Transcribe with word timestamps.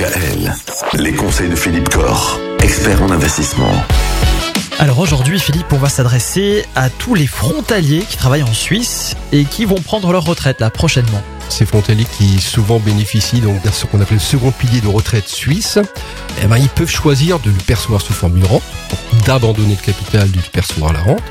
DKL. 0.00 0.54
Les 0.94 1.12
conseils 1.12 1.50
de 1.50 1.54
Philippe 1.54 1.90
Corr, 1.90 2.40
expert 2.62 3.02
en 3.02 3.10
investissement. 3.10 3.70
Alors 4.78 4.98
aujourd'hui, 4.98 5.38
Philippe, 5.38 5.70
on 5.72 5.76
va 5.76 5.90
s'adresser 5.90 6.64
à 6.74 6.88
tous 6.88 7.14
les 7.14 7.26
frontaliers 7.26 8.00
qui 8.08 8.16
travaillent 8.16 8.42
en 8.42 8.54
Suisse 8.54 9.14
et 9.30 9.44
qui 9.44 9.66
vont 9.66 9.78
prendre 9.78 10.10
leur 10.10 10.24
retraite 10.24 10.60
là 10.60 10.70
prochainement. 10.70 11.22
Ces 11.50 11.66
frontaliers 11.66 12.06
qui 12.16 12.40
souvent 12.40 12.78
bénéficient 12.78 13.40
donc 13.42 13.62
de 13.62 13.68
ce 13.68 13.84
qu'on 13.84 14.00
appelle 14.00 14.16
le 14.16 14.20
second 14.20 14.52
pilier 14.52 14.80
de 14.80 14.88
retraite 14.88 15.28
suisse, 15.28 15.78
eh 16.42 16.46
ben, 16.46 16.56
ils 16.56 16.70
peuvent 16.70 16.88
choisir 16.88 17.38
de 17.38 17.50
le 17.50 17.58
percevoir 17.66 18.00
sous 18.00 18.14
forme 18.14 18.34
d'une 18.34 18.46
rente, 18.46 18.62
d'abandonner 19.26 19.76
le 19.78 19.84
capital, 19.84 20.30
de 20.30 20.40
percevoir 20.50 20.94
la 20.94 21.00
rente, 21.00 21.22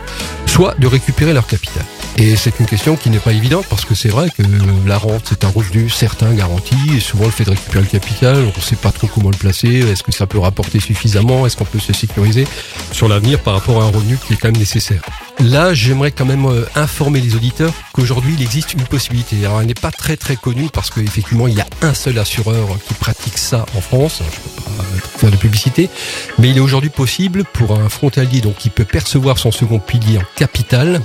soit 0.45 0.75
de 0.77 0.85
récupérer 0.85 1.33
leur 1.33 1.47
capital. 1.47 1.85
Et 2.21 2.35
c'est 2.35 2.59
une 2.59 2.65
question 2.65 2.97
qui 2.97 3.09
n'est 3.09 3.19
pas 3.19 3.31
évidente 3.31 3.65
parce 3.69 3.85
que 3.85 3.95
c'est 3.95 4.09
vrai 4.09 4.29
que 4.29 4.43
la 4.85 4.97
rente 4.97 5.27
c'est 5.29 5.45
un 5.45 5.47
revenu 5.47 5.89
certain 5.89 6.33
garanti 6.33 6.75
et 6.93 6.99
souvent 6.99 7.23
le 7.23 7.31
fait 7.31 7.45
de 7.45 7.51
récupérer 7.51 7.79
le 7.79 7.85
capital, 7.87 8.35
on 8.35 8.59
ne 8.59 8.61
sait 8.61 8.75
pas 8.75 8.91
trop 8.91 9.07
comment 9.07 9.29
le 9.29 9.37
placer, 9.37 9.89
est-ce 9.89 10.03
que 10.03 10.11
ça 10.11 10.27
peut 10.27 10.37
rapporter 10.37 10.81
suffisamment, 10.81 11.45
est-ce 11.45 11.55
qu'on 11.55 11.63
peut 11.63 11.79
se 11.79 11.93
sécuriser 11.93 12.45
sur 12.91 13.07
l'avenir 13.07 13.39
par 13.39 13.53
rapport 13.53 13.81
à 13.81 13.85
un 13.85 13.87
revenu 13.87 14.17
qui 14.17 14.33
est 14.33 14.35
quand 14.35 14.49
même 14.49 14.57
nécessaire. 14.57 15.01
Là, 15.39 15.73
j'aimerais 15.73 16.11
quand 16.11 16.25
même 16.25 16.45
euh, 16.45 16.65
informer 16.75 17.21
les 17.21 17.35
auditeurs 17.35 17.71
qu'aujourd'hui 17.93 18.35
il 18.37 18.43
existe 18.43 18.73
une 18.73 18.83
possibilité. 18.83 19.37
Alors 19.45 19.61
elle 19.61 19.67
n'est 19.67 19.73
pas 19.73 19.91
très 19.91 20.17
très 20.17 20.35
connue 20.35 20.67
parce 20.73 20.89
qu'effectivement 20.89 21.47
il 21.47 21.53
y 21.53 21.61
a 21.61 21.67
un 21.81 21.93
seul 21.93 22.19
assureur 22.19 22.67
qui 22.85 22.95
pratique 22.95 23.37
ça 23.37 23.65
en 23.77 23.79
France. 23.79 24.21
Je 24.29 24.39
peux 24.41 24.61
pas 24.61 24.83
faire 25.19 25.31
de 25.31 25.37
publicité, 25.37 25.89
mais 26.37 26.49
il 26.49 26.57
est 26.57 26.61
aujourd'hui 26.61 26.89
possible 26.89 27.45
pour 27.45 27.79
un 27.79 27.87
frontalier 27.87 28.41
donc 28.41 28.57
qui 28.57 28.69
peut 28.69 28.83
percevoir 28.83 29.37
son 29.37 29.51
second 29.51 29.79
pilier 29.79 30.17
en 30.17 30.23
capital 30.35 31.01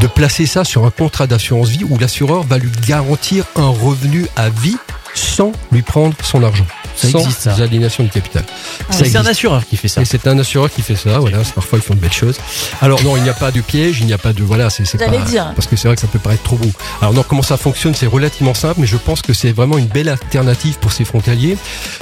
de 0.00 0.06
placer 0.06 0.46
ça 0.46 0.64
sur 0.64 0.84
un 0.84 0.90
contrat 0.90 1.26
d'assurance 1.26 1.68
vie 1.68 1.84
où 1.84 1.98
l'assureur 1.98 2.42
va 2.42 2.58
lui 2.58 2.70
garantir 2.86 3.44
un 3.56 3.68
revenu 3.68 4.26
à 4.36 4.48
vie 4.50 4.76
sans 5.14 5.52
lui 5.72 5.82
prendre 5.82 6.14
son 6.22 6.42
argent. 6.42 6.66
Ça 6.96 7.08
sans 7.10 7.20
existe, 7.20 7.42
ça. 7.42 7.54
aliénation 7.62 8.04
du 8.04 8.10
capital. 8.10 8.44
Ah, 8.88 8.92
c'est 8.92 9.14
un 9.16 9.26
assureur 9.26 9.66
qui 9.66 9.76
fait 9.76 9.88
ça. 9.88 10.00
Et 10.02 10.04
c'est 10.04 10.26
un 10.26 10.38
assureur 10.38 10.70
qui 10.70 10.82
fait 10.82 10.96
ça, 10.96 11.18
voilà, 11.18 11.44
c'est- 11.44 11.52
parfois 11.54 11.78
ils 11.78 11.82
font 11.82 11.94
de 11.94 12.00
belles 12.00 12.12
choses. 12.12 12.36
Alors 12.80 13.02
non, 13.02 13.16
il 13.16 13.22
n'y 13.22 13.28
a 13.28 13.34
pas 13.34 13.50
de 13.50 13.60
piège, 13.60 14.00
il 14.00 14.06
n'y 14.06 14.12
a 14.12 14.18
pas 14.18 14.32
de 14.32 14.42
voilà, 14.42 14.70
c'est 14.70 14.84
pas 14.98 15.08
dire. 15.08 15.52
parce 15.54 15.66
que 15.66 15.76
c'est 15.76 15.88
vrai 15.88 15.94
que 15.94 16.00
ça 16.00 16.06
peut 16.06 16.18
paraître 16.18 16.42
trop 16.42 16.56
beau. 16.56 16.70
Alors 17.00 17.12
non, 17.14 17.22
comment 17.22 17.42
ça 17.42 17.56
fonctionne, 17.56 17.94
c'est 17.94 18.06
relativement 18.06 18.54
simple, 18.54 18.80
mais 18.80 18.86
je 18.86 18.96
pense 18.96 19.22
que 19.22 19.32
c'est 19.32 19.52
vraiment 19.52 19.78
une 19.78 19.86
belle 19.86 20.08
alternative 20.08 20.78
pour 20.78 20.92
ces 20.92 21.04
frontaliers 21.04 21.56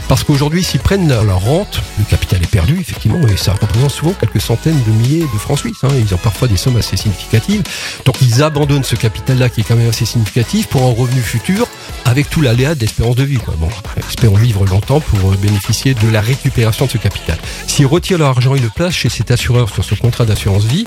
parce 0.08 0.22
qu'aujourd'hui 0.24 0.62
s'ils 0.64 0.80
prennent 0.80 1.08
leur, 1.08 1.24
leur 1.24 1.40
rente, 1.40 1.80
le 1.98 2.04
capital 2.04 2.42
est 2.42 2.46
perdu 2.50 2.78
effectivement 2.80 3.20
et 3.28 3.36
ça 3.36 3.52
représente 3.52 3.90
souvent 3.90 4.12
quelques 4.12 4.40
centaines 4.40 4.80
de 4.84 4.90
milliers 4.92 5.22
de 5.32 5.38
francs 5.38 5.58
suisses. 5.58 5.78
Hein, 5.82 5.88
ils 5.98 6.14
ont 6.14 6.18
parfois 6.18 6.48
des 6.48 6.56
sommes 6.56 6.76
assez 6.76 6.96
significatives, 6.96 7.62
donc 8.04 8.16
ils 8.22 8.42
abandonnent 8.42 8.84
ce 8.84 8.96
capital-là 8.96 9.48
qui 9.48 9.60
est 9.62 9.64
quand 9.64 9.76
même 9.76 9.88
assez 9.88 10.04
significatif 10.04 10.66
pour 10.68 10.82
un 10.82 10.92
revenu 10.92 11.20
futur 11.20 11.66
avec 12.04 12.30
tout 12.30 12.40
l'aléa 12.40 12.74
d'espérance 12.74 13.16
de 13.16 13.24
vie. 13.24 13.38
Quoi. 13.38 13.54
Bon, 13.58 13.68
espérons 13.96 14.36
vivre 14.36 14.64
longtemps 14.66 15.00
pour 15.00 15.32
euh, 15.32 15.36
bénéficier 15.36 15.94
de 15.94 16.08
la 16.08 16.20
récupération 16.20 16.86
de 16.86 16.90
ce 16.90 16.98
capital. 16.98 17.38
S'ils 17.66 17.86
retirent 17.86 18.18
leur 18.18 18.28
argent, 18.28 18.54
ils 18.54 18.62
le 18.62 18.70
placent 18.70 18.94
chez 18.94 19.08
cet 19.08 19.30
assureur 19.30 19.68
sur 19.68 19.84
ce 19.84 19.94
contrat 19.94 20.24
d'assurance 20.24 20.64
vie, 20.64 20.84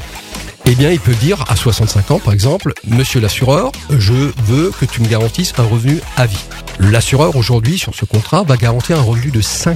eh 0.70 0.76
bien, 0.76 0.92
il 0.92 1.00
peut 1.00 1.16
dire 1.16 1.46
à 1.48 1.56
65 1.56 2.12
ans, 2.12 2.20
par 2.20 2.34
exemple, 2.34 2.74
Monsieur 2.86 3.22
l'assureur, 3.22 3.72
je 3.90 4.32
veux 4.44 4.72
que 4.78 4.84
tu 4.84 5.02
me 5.02 5.08
garantisses 5.08 5.54
un 5.58 5.64
revenu 5.64 6.02
à 6.18 6.26
vie. 6.26 6.44
L'assureur, 6.80 7.38
aujourd'hui, 7.38 7.78
sur 7.78 7.96
ce 7.96 8.04
contrat, 8.04 8.44
va 8.44 8.58
garantir 8.58 9.00
un 9.00 9.02
revenu 9.02 9.32
de 9.32 9.42
5% 9.42 9.76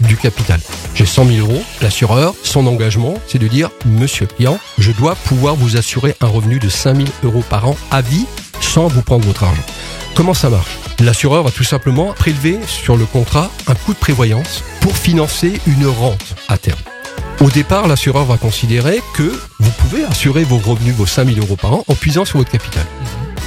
du 0.00 0.18
capital. 0.18 0.60
J'ai 0.94 1.06
100 1.06 1.24
000 1.24 1.38
euros. 1.46 1.62
L'assureur, 1.80 2.34
son 2.42 2.66
engagement, 2.66 3.14
c'est 3.26 3.38
de 3.38 3.48
dire, 3.48 3.70
Monsieur 3.86 4.26
client, 4.26 4.58
je 4.76 4.92
dois 4.92 5.14
pouvoir 5.14 5.54
vous 5.54 5.78
assurer 5.78 6.14
un 6.20 6.28
revenu 6.28 6.58
de 6.58 6.68
5 6.68 6.96
000 6.96 7.08
euros 7.24 7.44
par 7.48 7.66
an 7.66 7.76
à 7.90 8.02
vie 8.02 8.26
sans 8.60 8.86
vous 8.86 9.02
prendre 9.02 9.24
votre 9.24 9.44
argent. 9.44 9.64
Comment 10.18 10.34
ça 10.34 10.50
marche 10.50 10.80
L'assureur 10.98 11.44
va 11.44 11.52
tout 11.52 11.62
simplement 11.62 12.12
prélever 12.12 12.58
sur 12.66 12.96
le 12.96 13.06
contrat 13.06 13.52
un 13.68 13.76
coût 13.76 13.92
de 13.92 13.98
prévoyance 13.98 14.64
pour 14.80 14.96
financer 14.96 15.60
une 15.68 15.86
rente 15.86 16.34
à 16.48 16.58
terme. 16.58 16.80
Au 17.40 17.48
départ, 17.50 17.86
l'assureur 17.86 18.24
va 18.24 18.36
considérer 18.36 19.00
que 19.14 19.40
vous 19.60 19.70
pouvez 19.78 20.02
assurer 20.02 20.42
vos 20.42 20.58
revenus, 20.58 20.96
vos 20.96 21.06
5000 21.06 21.38
euros 21.38 21.54
par 21.54 21.72
an, 21.72 21.84
en 21.86 21.94
puisant 21.94 22.24
sur 22.24 22.38
votre 22.38 22.50
capital. 22.50 22.84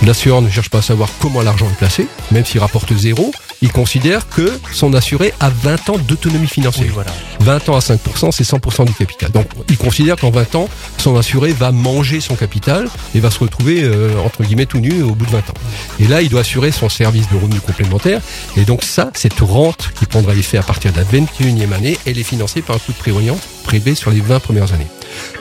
L'assureur 0.05 0.41
ne 0.41 0.49
cherche 0.49 0.69
pas 0.69 0.77
à 0.77 0.81
savoir 0.81 1.09
comment 1.19 1.41
l'argent 1.41 1.69
est 1.69 1.77
placé, 1.77 2.07
même 2.31 2.45
s'il 2.45 2.61
rapporte 2.61 2.93
zéro, 2.95 3.33
il 3.61 3.71
considère 3.71 4.27
que 4.27 4.59
son 4.73 4.93
assuré 4.93 5.33
a 5.39 5.49
20 5.49 5.89
ans 5.89 5.97
d'autonomie 5.97 6.47
financière. 6.47 6.85
Oui, 6.87 6.91
voilà. 6.93 7.11
20 7.41 7.69
ans 7.69 7.75
à 7.75 7.79
5%, 7.79 8.31
c'est 8.31 8.43
100% 8.43 8.85
du 8.85 8.93
capital. 8.93 9.31
Donc, 9.31 9.47
il 9.69 9.77
considère 9.77 10.15
qu'en 10.15 10.31
20 10.31 10.55
ans, 10.55 10.69
son 10.97 11.15
assuré 11.17 11.53
va 11.53 11.71
manger 11.71 12.21
son 12.21 12.35
capital 12.35 12.87
et 13.13 13.19
va 13.19 13.29
se 13.29 13.39
retrouver, 13.39 13.83
euh, 13.83 14.17
entre 14.23 14.43
guillemets, 14.43 14.65
tout 14.65 14.79
nu 14.79 15.03
au 15.03 15.13
bout 15.13 15.25
de 15.25 15.31
20 15.31 15.37
ans. 15.37 15.53
Et 15.99 16.07
là, 16.07 16.21
il 16.21 16.29
doit 16.29 16.41
assurer 16.41 16.71
son 16.71 16.89
service 16.89 17.29
de 17.29 17.35
revenus 17.35 17.61
complémentaires. 17.61 18.21
Et 18.57 18.65
donc, 18.65 18.83
ça, 18.83 19.11
cette 19.13 19.39
rente 19.39 19.91
qui 19.97 20.05
prendra 20.05 20.33
effet 20.33 20.57
à 20.57 20.63
partir 20.63 20.91
de 20.91 20.97
la 20.97 21.03
21e 21.03 21.71
année, 21.73 21.97
elle 22.05 22.17
est 22.17 22.23
financée 22.23 22.61
par 22.61 22.75
un 22.75 22.79
coût 22.79 22.93
de 22.93 22.97
prévoyance 22.97 23.41
prélevé 23.63 23.95
sur 23.95 24.11
les 24.11 24.21
20 24.21 24.39
premières 24.39 24.73
années. 24.73 24.87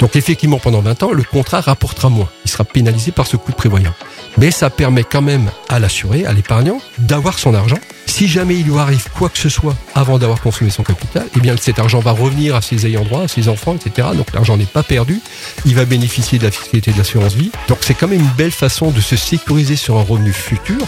Donc, 0.01 0.17
effectivement, 0.17 0.59
pendant 0.59 0.81
20 0.81 1.03
ans, 1.03 1.13
le 1.13 1.23
contrat 1.23 1.61
rapportera 1.61 2.09
moins. 2.09 2.29
Il 2.45 2.51
sera 2.51 2.65
pénalisé 2.65 3.13
par 3.13 3.27
ce 3.27 3.37
coût 3.37 3.53
de 3.53 3.57
prévoyance. 3.57 3.95
Mais 4.39 4.51
ça 4.51 4.71
permet 4.71 5.05
quand 5.05 5.23
même 5.23 5.51
à 5.69 5.79
l'assuré, 5.79 6.25
à 6.25 6.33
l'épargnant, 6.33 6.81
d'avoir 6.99 7.39
son 7.39 7.55
argent. 7.55 7.79
Si 8.07 8.27
jamais 8.27 8.57
il 8.57 8.67
lui 8.67 8.77
arrive 8.79 9.07
quoi 9.17 9.29
que 9.29 9.39
ce 9.39 9.49
soit 9.49 9.77
avant 9.95 10.19
d'avoir 10.19 10.41
consommé 10.41 10.71
son 10.71 10.83
capital, 10.83 11.27
eh 11.37 11.41
bien 11.41 11.57
cet 11.57 11.79
argent 11.79 12.01
va 12.01 12.11
revenir 12.11 12.57
à 12.57 12.61
ses 12.61 12.85
ayants 12.87 13.05
droit, 13.05 13.23
à 13.23 13.29
ses 13.29 13.49
enfants, 13.49 13.77
etc. 13.77 14.09
Donc 14.15 14.33
l'argent 14.35 14.57
n'est 14.57 14.65
pas 14.65 14.83
perdu. 14.83 15.21
Il 15.65 15.77
va 15.77 15.85
bénéficier 15.85 16.39
de 16.39 16.45
la 16.45 16.51
fiscalité 16.51 16.91
de 16.91 16.99
l'assurance 16.99 17.35
vie. 17.35 17.53
Donc 17.69 17.79
c'est 17.83 17.95
quand 17.95 18.09
même 18.09 18.21
une 18.21 18.37
belle 18.37 18.51
façon 18.51 18.91
de 18.91 19.01
se 19.01 19.17
sécuriser 19.17 19.77
sur 19.77 19.97
un 19.97 20.03
revenu 20.03 20.33
futur 20.33 20.87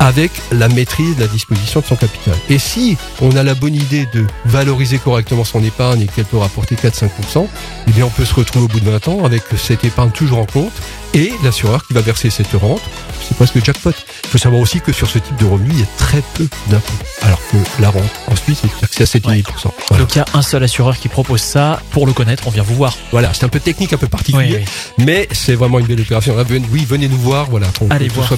avec 0.00 0.32
la 0.50 0.68
maîtrise 0.68 1.14
de 1.16 1.20
la 1.20 1.28
disposition 1.28 1.80
de 1.80 1.84
son 1.86 1.94
capital. 1.94 2.34
Et 2.48 2.58
si 2.58 2.96
on 3.20 3.36
a 3.36 3.42
la 3.42 3.54
bonne 3.54 3.74
idée 3.74 4.06
de 4.12 4.26
valoriser 4.46 4.98
correctement 4.98 5.44
son 5.44 5.62
épargne 5.62 6.00
et 6.00 6.06
qu'elle 6.06 6.24
peut 6.24 6.38
rapporter 6.38 6.74
4-5%, 6.74 7.46
eh 7.86 7.90
bien 7.92 8.06
on 8.06 8.10
peut 8.10 8.24
se 8.24 8.34
retrouver 8.34 8.64
au 8.64 8.68
bout 8.68 8.80
de 8.80 8.90
20 8.90 9.08
ans 9.08 9.24
avec 9.24 9.42
cette 9.56 9.84
épargne 9.84 10.10
toujours 10.10 10.38
en 10.38 10.46
compte 10.46 10.72
et 11.14 11.32
l'assureur 11.42 11.86
qui 11.86 11.94
va 11.94 12.00
verser 12.00 12.30
cette 12.30 12.52
rente. 12.52 12.80
C'est 13.26 13.36
presque 13.36 13.64
jackpot. 13.64 13.92
Il 14.24 14.30
faut 14.30 14.38
savoir 14.38 14.60
aussi 14.60 14.80
que 14.80 14.92
sur 14.92 15.08
ce 15.08 15.18
type 15.18 15.36
de 15.36 15.44
revenu, 15.46 15.70
il 15.72 15.80
y 15.80 15.82
a 15.82 15.86
très 15.98 16.22
peu 16.34 16.46
d'impôts. 16.68 16.92
Alors 17.22 17.40
que 17.50 17.56
la 17.82 17.90
rente 17.90 18.10
en 18.26 18.36
Suisse, 18.36 18.62
c'est 18.90 19.02
à 19.02 19.06
7,5%. 19.06 19.70
Voilà. 19.88 20.02
Donc 20.04 20.14
il 20.14 20.18
y 20.18 20.20
a 20.20 20.26
un 20.34 20.42
seul 20.42 20.62
assureur 20.62 20.98
qui 20.98 21.08
propose 21.08 21.40
ça. 21.40 21.80
Pour 21.90 22.06
le 22.06 22.12
connaître, 22.12 22.44
on 22.46 22.50
vient 22.50 22.62
vous 22.62 22.74
voir. 22.74 22.96
Voilà, 23.12 23.32
c'est 23.34 23.44
un 23.44 23.48
peu 23.48 23.60
technique, 23.60 23.92
un 23.92 23.98
peu 23.98 24.08
particulier, 24.08 24.64
Oui, 24.98 25.04
mais 25.04 25.28
c'est 25.32 25.54
vraiment 25.54 25.78
une 25.78 25.86
belle 25.86 26.00
opération. 26.00 26.34
Ah, 26.38 26.44
Oui, 26.70 26.84
venez 26.84 27.08
nous 27.08 27.18
voir, 27.18 27.46
voilà. 27.50 27.66
Allez 27.90 28.08
voir. 28.08 28.30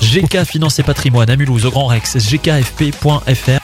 GK 0.00 0.44
Finance 0.44 0.78
et 0.78 0.82
Patrimoine 0.82 1.30
à 1.30 1.36
Mulhouse, 1.36 1.66
au 1.66 1.70
Grand 1.70 1.86
Rex, 1.86 2.16
gkfp.fr. 2.16 3.61